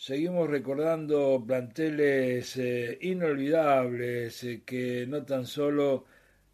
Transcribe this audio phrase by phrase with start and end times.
[0.00, 6.06] Seguimos recordando planteles eh, inolvidables eh, que no tan solo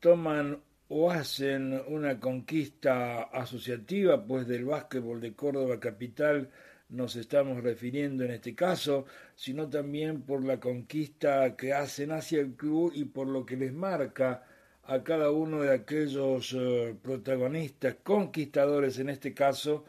[0.00, 6.50] toman o hacen una conquista asociativa, pues del básquetbol de Córdoba Capital
[6.88, 9.04] nos estamos refiriendo en este caso,
[9.36, 13.72] sino también por la conquista que hacen hacia el club y por lo que les
[13.72, 14.42] marca
[14.82, 19.84] a cada uno de aquellos eh, protagonistas, conquistadores en este caso,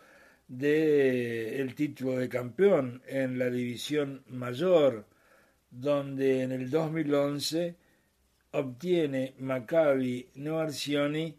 [0.50, 5.06] de el título de campeón en la división mayor,
[5.72, 7.78] donde en el 2011
[8.52, 11.38] obtiene Maccabi Noarcioni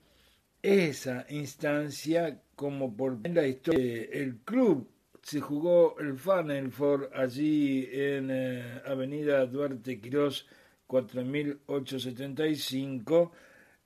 [0.62, 4.89] esa instancia como por la historia el club.
[5.23, 10.47] Se jugó el Final Four allí en eh, Avenida Duarte Quirós
[10.87, 13.33] 4875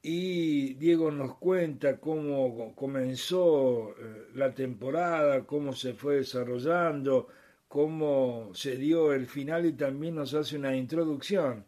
[0.06, 7.28] y Diego nos cuenta cómo comenzó eh, la temporada, cómo se fue desarrollando,
[7.68, 11.64] cómo se dio el final y también nos hace una introducción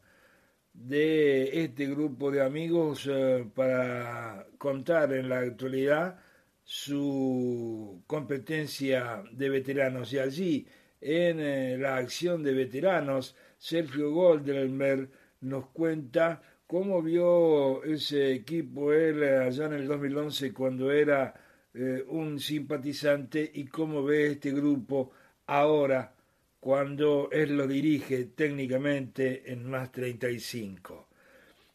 [0.75, 6.21] de este grupo de amigos eh, para contar en la actualidad
[6.63, 10.13] su competencia de veteranos.
[10.13, 10.69] Y allí
[11.01, 15.09] en eh, la acción de veteranos Sergio Goldenberg
[15.41, 21.33] nos cuenta ¿Cómo vio ese equipo él allá en el 2011 cuando era
[21.73, 25.13] eh, un simpatizante y cómo ve este grupo
[25.47, 26.13] ahora
[26.59, 31.09] cuando él lo dirige técnicamente en más 35?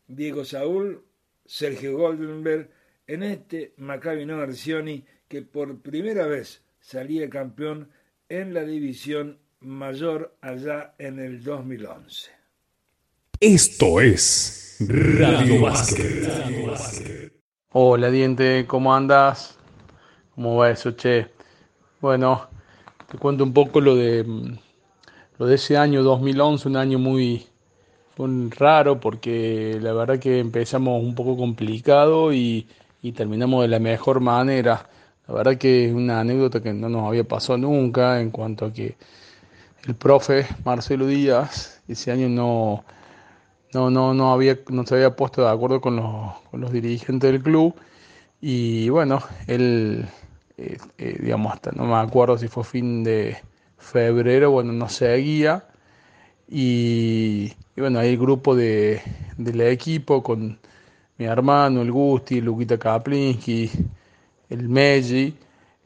[0.08, 1.06] Diego Saúl,
[1.45, 2.69] Sergio Goldenberg,
[3.08, 7.89] en este Maccabi Arcioni que por primera vez salía campeón
[8.28, 12.41] en la división mayor allá en el 2011.
[13.44, 17.34] Esto es Radio Básquet.
[17.73, 19.58] Hola Diente, ¿cómo andas?
[20.36, 21.25] ¿Cómo va eso, che?
[22.02, 22.50] Bueno,
[23.09, 24.23] te cuento un poco lo de
[25.39, 27.47] lo de ese año 2011, un año muy,
[28.59, 32.68] raro porque la verdad que empezamos un poco complicado y,
[33.01, 34.88] y terminamos de la mejor manera.
[35.28, 38.72] La verdad que es una anécdota que no nos había pasado nunca en cuanto a
[38.72, 38.97] que
[39.88, 42.85] el profe Marcelo Díaz ese año no
[43.73, 47.31] no, no, no, había, no se había puesto de acuerdo con los, con los dirigentes
[47.31, 47.75] del club.
[48.41, 50.05] Y bueno, él,
[50.57, 53.37] eh, eh, digamos, hasta no me acuerdo si fue fin de
[53.77, 55.65] febrero, bueno, no seguía.
[56.49, 59.01] Y, y bueno, ahí el grupo de,
[59.37, 60.59] del equipo con
[61.17, 63.69] mi hermano, el Gusti, Luquita Kaplinski,
[64.49, 65.35] el Meji,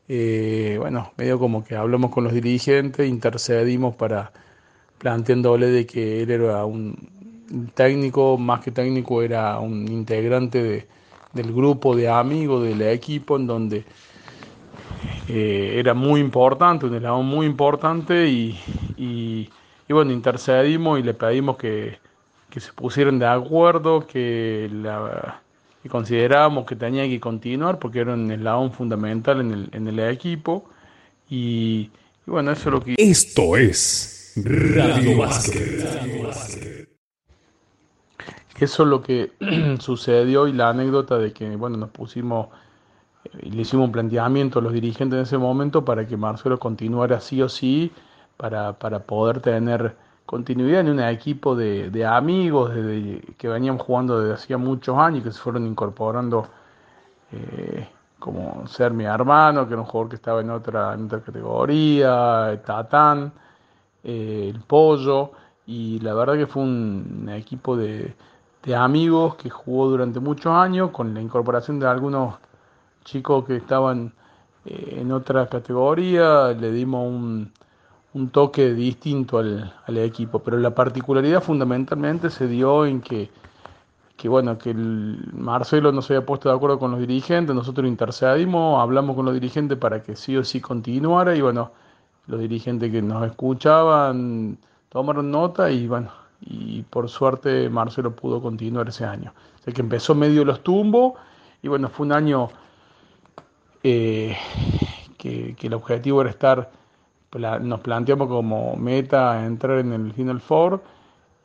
[0.07, 4.31] eh, bueno, medio como que hablamos con los dirigentes, intercedimos para
[4.97, 7.09] planteándole de que él era un,
[7.74, 10.88] técnico, más que técnico, era un integrante de,
[11.34, 13.84] del grupo de amigos del equipo, en donde
[15.28, 18.58] eh, era muy importante, un eslabón muy importante, y,
[18.98, 19.50] y,
[19.90, 21.98] bueno, intercedimos y le pedimos que,
[22.50, 25.42] que se pusieran de acuerdo, que, la,
[25.84, 30.00] que considerábamos que tenía que continuar, porque era un eslabón fundamental en el, en el
[30.00, 30.66] equipo,
[31.30, 31.90] y,
[32.26, 32.96] bueno, eso es lo que...
[32.98, 36.90] Esto es Radio Básquet.
[38.60, 39.34] Eso es lo que
[39.80, 42.48] sucedió y la anécdota de que, bueno, nos pusimos
[43.42, 46.60] y eh, le hicimos un planteamiento a los dirigentes en ese momento para que Marcelo
[46.60, 47.92] continuara sí o sí,
[48.38, 49.96] para, para poder tener
[50.26, 55.20] continuidad en un equipo de, de amigos de, que venían jugando desde hacía muchos años
[55.22, 56.48] y que se fueron incorporando
[57.32, 57.88] eh,
[58.20, 62.62] como ser mi hermano, que era un jugador que estaba en otra, en otra categoría,
[62.66, 63.34] Tatán,
[64.04, 65.32] eh, el Pollo,
[65.68, 68.16] y la verdad que fue un equipo de,
[68.66, 72.36] de amigos que jugó durante muchos años, con la incorporación de algunos
[73.03, 74.12] chicos que estaban
[74.66, 77.52] eh, en otra categoría, le dimos un,
[78.14, 83.30] un toque distinto al, al, equipo, pero la particularidad fundamentalmente se dio en que,
[84.18, 87.88] que bueno, que el Marcelo no se había puesto de acuerdo con los dirigentes, nosotros
[87.88, 91.72] intercedimos, hablamos con los dirigentes para que sí o sí continuara y bueno,
[92.26, 94.58] los dirigentes que nos escuchaban
[94.90, 96.09] tomaron nota y bueno,
[96.41, 99.34] y por suerte Marcelo pudo continuar ese año.
[99.67, 101.14] O que empezó medio los tumbos
[101.61, 102.49] y bueno, fue un año
[103.82, 104.37] eh,
[105.17, 106.70] que, el objetivo era estar,
[107.61, 110.84] nos planteamos como meta entrar en el Final Four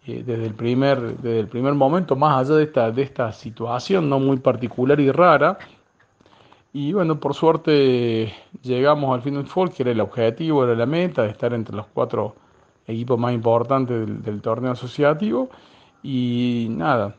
[0.07, 4.11] eh, desde, el primer, desde el primer momento, más allá de esta, de esta situación
[4.11, 5.59] no muy particular y rara.
[6.73, 8.33] Y bueno, por suerte
[8.63, 11.87] llegamos al Final Four, que era el objetivo, era la meta, de estar entre los
[11.87, 12.37] cuatro
[12.87, 15.51] equipo más importante del, torneo asociativo.
[16.03, 17.17] Y nada,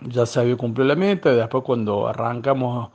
[0.00, 1.30] ya se había cumplido la meta.
[1.32, 2.90] Después, cuando arrancamos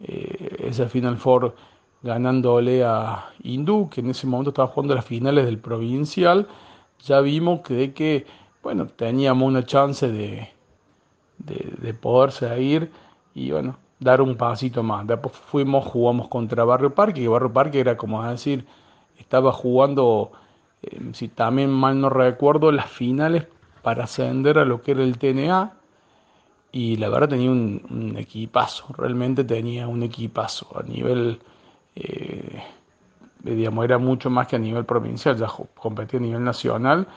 [0.00, 1.54] eh, ese Final Four
[2.02, 6.46] ganándole a Hindú, que en ese momento estaba jugando las finales del provincial,
[7.04, 8.26] ya vimos que,
[8.62, 10.48] bueno, teníamos una chance de,
[11.38, 12.90] de, de poder seguir
[13.34, 15.06] y bueno, dar un pasito más.
[15.06, 18.66] Después fuimos, jugamos contra Barrio Parque, que Barrio Parque era como decir,
[19.18, 20.32] estaba jugando,
[21.12, 23.46] si también mal no recuerdo, las finales
[23.82, 25.72] para ascender a lo que era el TNA.
[26.70, 31.40] Y la verdad tenía un, equipazo, realmente tenía un equipazo a nivel,
[31.96, 32.62] eh,
[33.42, 37.08] digamos, era mucho más que a nivel provincial, ya competía a nivel nacional.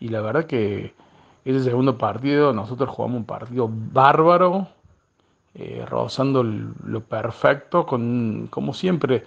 [0.00, 0.92] Y la verdad que
[1.44, 4.66] ese segundo partido, nosotros jugamos un partido bárbaro,
[5.54, 9.24] eh, rozando lo perfecto, con, como siempre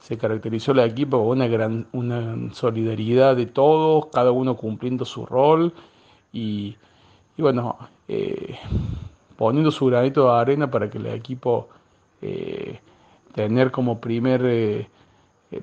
[0.00, 5.26] se caracterizó el equipo con una gran una solidaridad de todos, cada uno cumpliendo su
[5.26, 5.72] rol
[6.32, 6.76] y,
[7.38, 7.76] bueno,
[8.08, 8.56] eh,
[9.36, 11.68] poniendo su granito de arena para que el equipo
[12.22, 12.80] eh,
[13.34, 14.88] tener como primer, eh,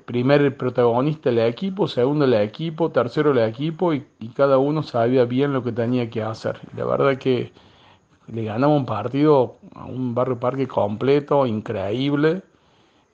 [0.04, 5.24] primer protagonista el equipo, segundo el equipo, tercero el equipo y, y, cada uno sabía
[5.24, 6.60] bien lo que tenía que hacer.
[6.76, 7.52] la verdad que
[8.28, 12.42] le ganamos un partido a un barrio parque completo, increíble.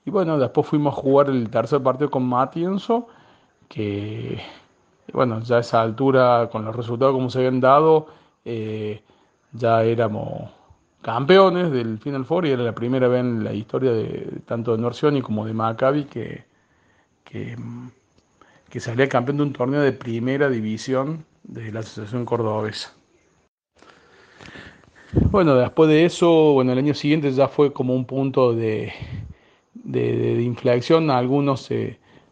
[0.05, 3.09] Y bueno, después fuimos a jugar el tercer partido con Matienzo,
[3.69, 4.41] que
[5.13, 8.09] bueno, ya a esa altura, con los resultados como se habían dado,
[8.45, 9.03] eh,
[9.53, 10.51] ya éramos
[11.03, 14.79] campeones del Final Four y era la primera vez en la historia de tanto de
[14.79, 16.45] Norcioni como de Maccabi que,
[17.25, 17.57] que,
[18.71, 22.93] que salía campeón de un torneo de primera división de la Asociación Cordobesa.
[25.31, 28.93] Bueno, después de eso, bueno, el año siguiente ya fue como un punto de,
[29.85, 31.11] de, inflexión.
[31.11, 31.71] Algunos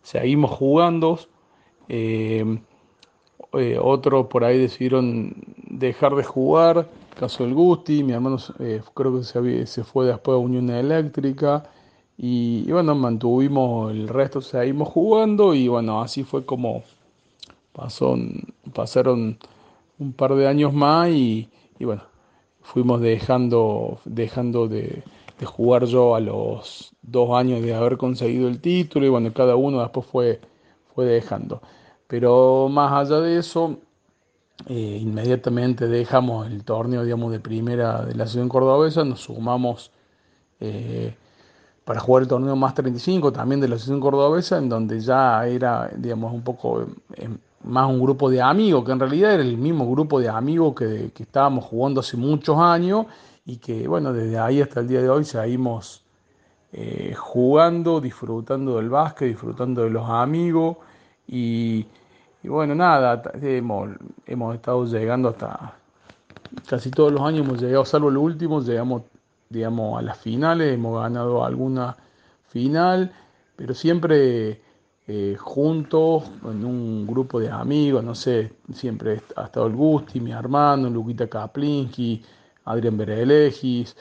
[0.03, 1.19] seguimos jugando,
[1.89, 2.59] eh,
[3.53, 5.35] eh, otros por ahí decidieron
[5.69, 6.89] dejar de jugar.
[7.19, 11.65] Caso del Gusti, mi hermano eh, creo que se, se, fue después a Unión Eléctrica.
[12.17, 16.85] Y, bueno, mantuvimos el resto, seguimos jugando y bueno, así fue como
[17.73, 18.17] pasó,
[18.75, 19.39] pasaron
[19.99, 21.49] un par de años más y
[21.81, 22.03] bueno,
[22.63, 25.03] fuimos dejando, dejando de,
[25.45, 29.81] jugar yo a los dos años de haber conseguido el título y bueno, cada uno
[29.81, 30.41] después fue,
[30.95, 31.61] fue dejando.
[32.07, 33.79] Pero más allá de eso,
[34.67, 39.91] eh, inmediatamente dejamos el torneo, digamos, de primera de la ciudad cordobesa, nos sumamos
[40.61, 41.15] eh,
[41.85, 45.91] para jugar el torneo más 35 también de la ciudad cordobesa, en donde ya era,
[45.97, 46.87] digamos, un poco
[47.65, 51.11] más un grupo de amigos, que en realidad era el mismo grupo de amigos que,
[51.15, 53.07] que, estábamos jugando hace muchos años
[53.45, 56.05] y que, bueno, desde ahí hasta el día de hoy seguimos
[56.73, 60.79] eh, jugando, disfrutando del básquet, disfrutando de los amigos
[61.27, 61.87] y,
[62.45, 63.91] bueno, nada, hemos,
[64.27, 65.75] hemos estado llegando hasta
[66.69, 69.03] casi todos los años, hemos llegado, salvo el último, llegamos,
[69.49, 71.97] digamos, a las finales, hemos ganado alguna
[72.49, 73.13] final,
[73.57, 74.61] pero siempre
[75.07, 80.33] eh, juntos, en un grupo de amigos, no sé, siempre ha estado el Gusti, mi
[80.33, 82.23] hermano, Luquita Kaplinski,
[82.65, 83.97] Adrián Berelegis,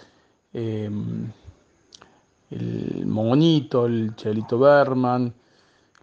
[0.53, 1.31] em,
[2.49, 5.33] el Monito, el Chelito Berman.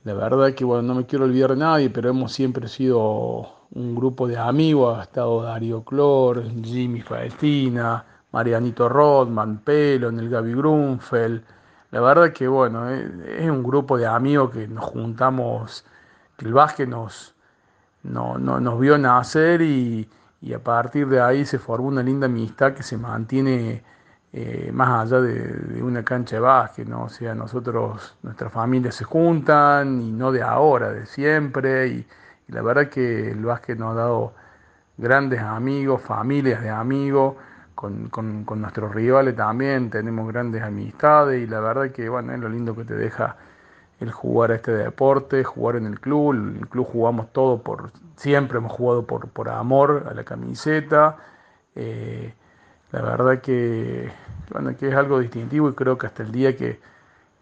[0.05, 3.95] La verdad que, bueno, no me quiero olvidar de nadie, pero hemos siempre sido un
[3.95, 4.99] grupo de amigos.
[4.99, 11.43] Ha estado Darío Clor, Jimmy Faestina, Marianito Rodman, Pelo, el Gaby Grunfeld.
[11.91, 15.85] La verdad que bueno, eh, es un grupo de amigos que nos juntamos,
[16.37, 17.35] que el básquet nos,
[18.03, 20.09] no, nos vio nacer y,
[20.55, 23.83] a partir de ahí se formó una linda amistad que se mantiene
[24.33, 27.05] eh, más allá de, una cancha de básquet, ¿no?
[27.05, 32.07] O sea, nosotros, nuestras familias se juntan y no de ahora, de siempre y,
[32.49, 34.35] y la verdad que el básquet nos ha dado
[34.97, 37.37] grandes amigos, familias de amigos
[37.75, 42.41] con, con, con, nuestros rivales también tenemos grandes amistades y la verdad que bueno, es
[42.41, 43.37] lo lindo que te deja
[44.01, 48.73] el jugar este deporte, jugar en el club, el club jugamos todo por, siempre hemos
[48.73, 51.17] jugado por, por amor a la camiseta,
[51.75, 52.33] eh,
[52.93, 54.11] la verdad que,
[54.53, 56.81] bueno, que es algo distintivo y creo que hasta el día que,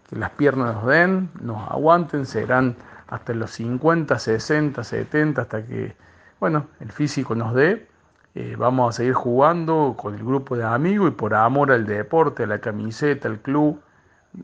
[0.08, 2.76] que las piernas nos den, nos aguanten, serán
[3.08, 5.94] hasta los 50, 60, 70, hasta que,
[6.40, 7.86] bueno, el físico nos dé.
[8.34, 12.42] Eh, vamos a seguir jugando con el grupo de amigos y por amor al deporte,
[12.42, 13.80] a la camiseta, al club.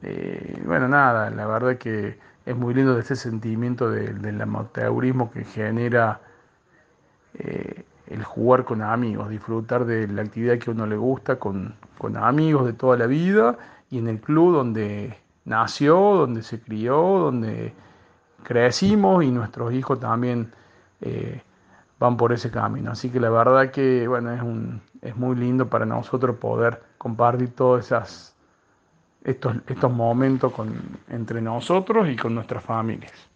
[0.03, 6.21] Eh, bueno, nada, la verdad que es muy lindo este sentimiento del amateurismo que genera
[7.35, 11.75] eh, el jugar con amigos, disfrutar de la actividad que a uno le gusta con,
[11.99, 13.59] con amigos de toda la vida
[13.91, 17.75] y en el club donde nació, donde se crió, donde
[18.43, 20.53] crecimos y nuestros hijos también
[21.99, 22.91] van por ese camino.
[22.93, 27.55] Así que la verdad que bueno, es, un, es muy lindo para nosotros poder compartir
[27.55, 28.32] todas esas
[29.25, 30.75] estos, estos momentos con,
[31.09, 33.32] entre nosotros y con nuestras familias.